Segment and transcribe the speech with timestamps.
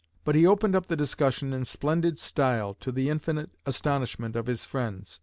[0.23, 4.65] But he opened up the discussion in splendid style, to the infinite astonishment of his
[4.65, 5.19] friends.